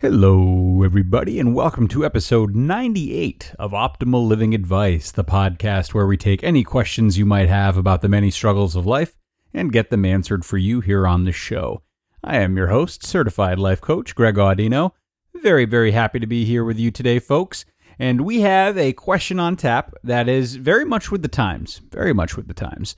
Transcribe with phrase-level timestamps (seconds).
[0.00, 6.18] Hello, everybody, and welcome to episode 98 of Optimal Living Advice, the podcast where we
[6.18, 9.16] take any questions you might have about the many struggles of life
[9.54, 11.80] and get them answered for you here on the show.
[12.22, 14.90] I am your host, certified life coach Greg Audino.
[15.34, 17.64] Very, very happy to be here with you today, folks.
[17.98, 22.12] And we have a question on tap that is very much with the times, very
[22.12, 22.96] much with the times.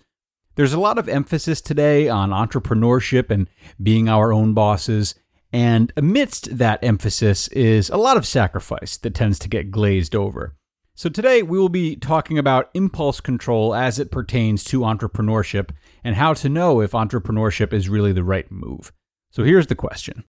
[0.57, 3.49] There's a lot of emphasis today on entrepreneurship and
[3.81, 5.15] being our own bosses.
[5.53, 10.55] And amidst that emphasis is a lot of sacrifice that tends to get glazed over.
[10.95, 15.71] So today we will be talking about impulse control as it pertains to entrepreneurship
[16.03, 18.93] and how to know if entrepreneurship is really the right move.
[19.31, 20.25] So here's the question.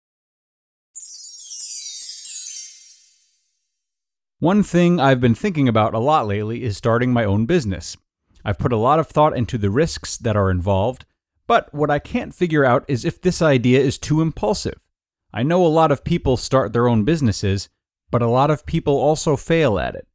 [4.40, 7.96] One thing I've been thinking about a lot lately is starting my own business.
[8.44, 11.06] I've put a lot of thought into the risks that are involved,
[11.48, 14.85] but what I can't figure out is if this idea is too impulsive.
[15.38, 17.68] I know a lot of people start their own businesses,
[18.10, 20.08] but a lot of people also fail at it.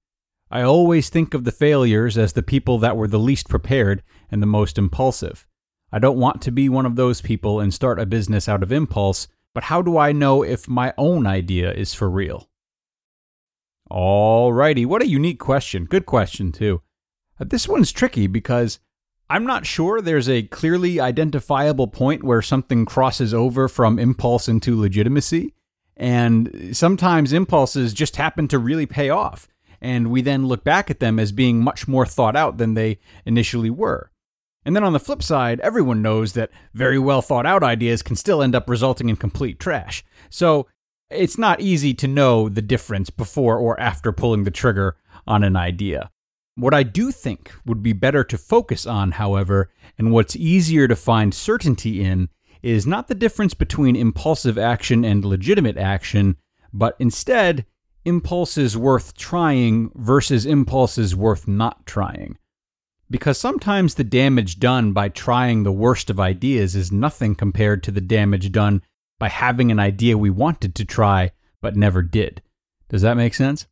[0.50, 4.42] I always think of the failures as the people that were the least prepared and
[4.42, 5.46] the most impulsive.
[5.92, 8.72] I don't want to be one of those people and start a business out of
[8.72, 12.48] impulse, but how do I know if my own idea is for real?
[13.90, 15.84] Alrighty, what a unique question.
[15.84, 16.80] Good question, too.
[17.38, 18.80] Uh, this one's tricky because
[19.30, 24.78] I'm not sure there's a clearly identifiable point where something crosses over from impulse into
[24.78, 25.54] legitimacy.
[25.96, 29.46] And sometimes impulses just happen to really pay off.
[29.80, 32.98] And we then look back at them as being much more thought out than they
[33.24, 34.10] initially were.
[34.64, 38.16] And then on the flip side, everyone knows that very well thought out ideas can
[38.16, 40.04] still end up resulting in complete trash.
[40.28, 40.66] So
[41.08, 45.54] it's not easy to know the difference before or after pulling the trigger on an
[45.54, 46.10] idea.
[46.56, 50.96] What I do think would be better to focus on, however, and what's easier to
[50.96, 52.28] find certainty in,
[52.62, 56.36] is not the difference between impulsive action and legitimate action,
[56.72, 57.64] but instead,
[58.04, 62.36] impulses worth trying versus impulses worth not trying.
[63.10, 67.90] Because sometimes the damage done by trying the worst of ideas is nothing compared to
[67.90, 68.82] the damage done
[69.18, 72.42] by having an idea we wanted to try but never did.
[72.88, 73.66] Does that make sense?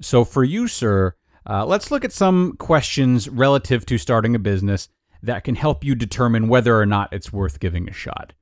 [0.00, 1.14] So, for you, sir,
[1.48, 4.88] uh, let's look at some questions relative to starting a business
[5.22, 8.34] that can help you determine whether or not it's worth giving a shot.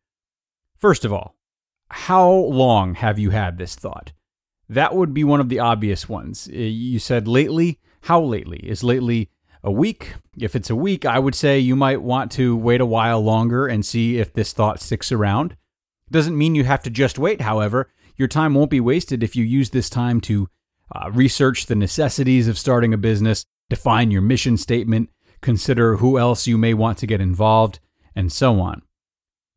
[0.76, 1.36] First of all,
[1.88, 4.12] how long have you had this thought?
[4.68, 6.48] That would be one of the obvious ones.
[6.52, 7.78] Uh, you said lately.
[8.02, 8.58] How lately?
[8.58, 9.30] Is lately
[9.62, 10.14] a week?
[10.38, 13.66] If it's a week, I would say you might want to wait a while longer
[13.66, 15.56] and see if this thought sticks around.
[16.10, 17.90] Doesn't mean you have to just wait, however.
[18.16, 20.48] Your time won't be wasted if you use this time to
[20.94, 25.10] uh, research the necessities of starting a business, define your mission statement,
[25.40, 27.78] consider who else you may want to get involved,
[28.14, 28.82] and so on.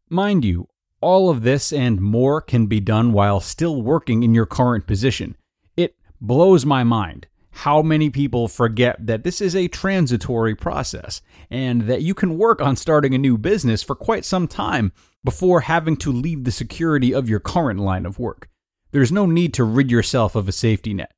[0.10, 0.68] Mind you,
[1.02, 5.38] all of this and more can be done while still working in your current position.
[5.78, 11.84] It blows my mind how many people forget that this is a transitory process and
[11.84, 14.92] that you can work on starting a new business for quite some time
[15.24, 18.50] before having to leave the security of your current line of work.
[18.92, 21.12] There's no need to rid yourself of a safety net.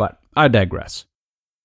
[0.00, 1.04] But I digress.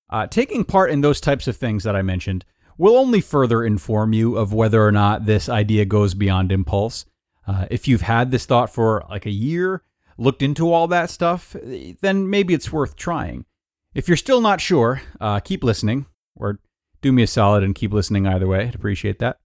[0.10, 2.44] Uh, taking part in those types of things that I mentioned
[2.78, 7.06] will only further inform you of whether or not this idea goes beyond impulse.
[7.48, 9.84] Uh, if you've had this thought for like a year,
[10.18, 11.56] looked into all that stuff,
[12.02, 13.46] then maybe it's worth trying.
[13.94, 16.60] If you're still not sure, uh, keep listening, or
[17.02, 18.68] do me a solid and keep listening either way.
[18.68, 19.40] I'd appreciate that.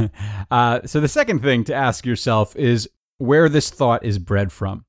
[0.50, 4.86] uh, so, the second thing to ask yourself is where this thought is bred from.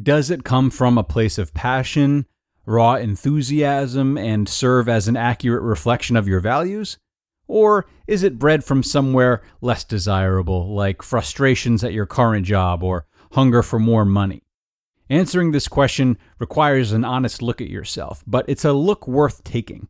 [0.00, 2.26] Does it come from a place of passion,
[2.70, 6.98] raw enthusiasm and serve as an accurate reflection of your values?
[7.46, 13.06] Or is it bred from somewhere less desirable, like frustrations at your current job or
[13.32, 14.44] hunger for more money?
[15.08, 19.88] Answering this question requires an honest look at yourself, but it's a look worth taking.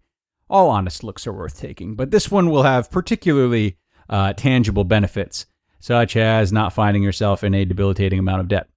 [0.48, 3.76] All honest looks are worth taking, but this one will have particularly
[4.08, 5.44] uh, tangible benefits,
[5.78, 8.68] such as not finding yourself in a debilitating amount of debt.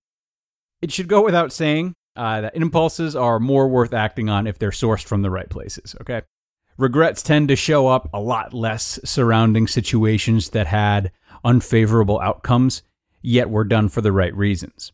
[0.82, 4.72] It should go without saying uh, that impulses are more worth acting on if they're
[4.72, 6.22] sourced from the right places, okay?
[6.78, 11.12] Regrets tend to show up a lot less surrounding situations that had
[11.44, 12.82] unfavorable outcomes,
[13.22, 14.92] yet were done for the right reasons.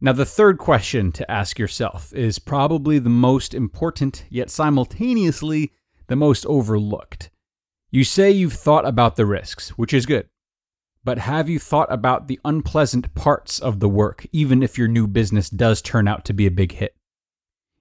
[0.00, 5.72] Now, the third question to ask yourself is probably the most important, yet simultaneously
[6.08, 7.30] the most overlooked.
[7.90, 10.28] You say you've thought about the risks, which is good.
[11.04, 15.06] But have you thought about the unpleasant parts of the work, even if your new
[15.08, 16.94] business does turn out to be a big hit?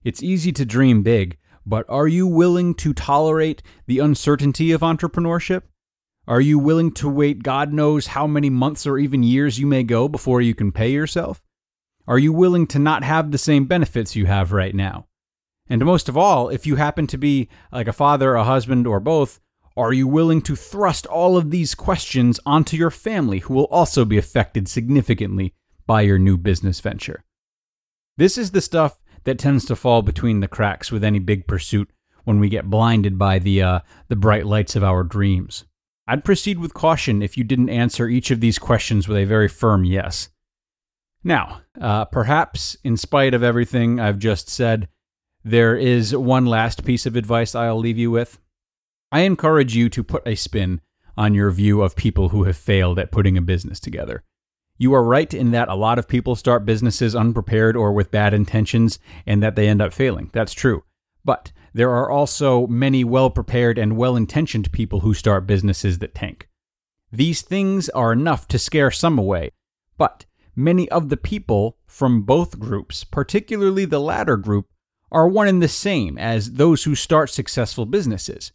[0.03, 5.63] It's easy to dream big, but are you willing to tolerate the uncertainty of entrepreneurship?
[6.27, 9.83] Are you willing to wait God knows how many months or even years you may
[9.83, 11.43] go before you can pay yourself?
[12.07, 15.05] Are you willing to not have the same benefits you have right now?
[15.69, 18.99] And most of all, if you happen to be like a father, a husband, or
[18.99, 19.39] both,
[19.77, 24.05] are you willing to thrust all of these questions onto your family who will also
[24.05, 25.53] be affected significantly
[25.85, 27.23] by your new business venture?
[28.17, 31.89] This is the stuff that tends to fall between the cracks with any big pursuit
[32.23, 33.79] when we get blinded by the uh,
[34.09, 35.65] the bright lights of our dreams.
[36.07, 39.47] I'd proceed with caution if you didn't answer each of these questions with a very
[39.47, 40.29] firm yes.
[41.23, 44.89] Now, uh, perhaps in spite of everything I've just said,
[45.43, 48.39] there is one last piece of advice I'll leave you with.
[49.11, 50.79] I encourage you to put a spin
[51.17, 54.23] on your view of people who have failed at putting a business together.
[54.77, 58.33] You are right in that a lot of people start businesses unprepared or with bad
[58.33, 60.29] intentions and that they end up failing.
[60.31, 60.85] That's true.
[61.25, 66.15] But there are also many well prepared and well intentioned people who start businesses that
[66.15, 66.47] tank.
[67.11, 69.51] These things are enough to scare some away,
[69.97, 70.25] but
[70.55, 74.67] many of the people from both groups, particularly the latter group,
[75.11, 78.53] are one and the same as those who start successful businesses.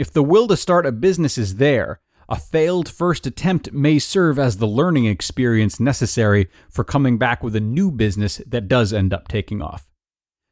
[0.00, 4.38] If the will to start a business is there, a failed first attempt may serve
[4.38, 9.12] as the learning experience necessary for coming back with a new business that does end
[9.12, 9.90] up taking off.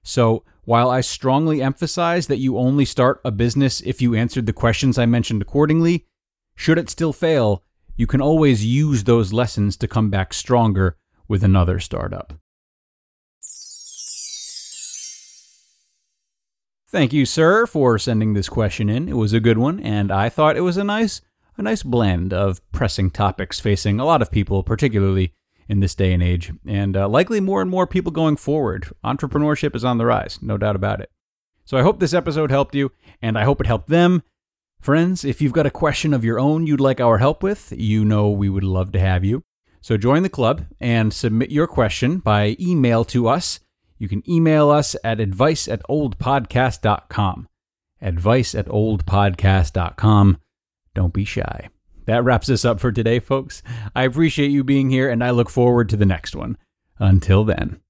[0.03, 4.53] So, while I strongly emphasize that you only start a business if you answered the
[4.53, 6.05] questions I mentioned accordingly,
[6.55, 7.65] should it still fail,
[7.97, 12.35] you can always use those lessons to come back stronger with another startup.
[16.91, 19.11] Thank you, sir, for sending this question in.
[19.11, 21.21] It was a good one, and I thought it was a nice
[21.59, 25.35] a nice blend of pressing topics facing a lot of people, particularly
[25.69, 28.89] in this day and age, and uh, likely more and more people going forward.
[29.05, 31.11] Entrepreneurship is on the rise, no doubt about it.
[31.67, 32.91] So I hope this episode helped you,
[33.21, 34.23] and I hope it helped them.
[34.81, 38.03] Friends, if you've got a question of your own you'd like our help with, you
[38.03, 39.43] know we would love to have you.
[39.83, 43.61] So join the club and submit your question by email to us
[43.99, 47.49] you can email us at advice at oldpodcast.com.
[48.01, 50.39] Advice at oldpodcast.com.
[50.95, 51.69] Don't be shy.
[52.07, 53.63] That wraps us up for today, folks.
[53.95, 56.57] I appreciate you being here, and I look forward to the next one.
[56.99, 57.81] Until then.